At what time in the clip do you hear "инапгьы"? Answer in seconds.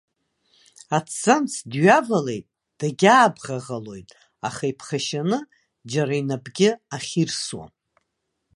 6.21-6.69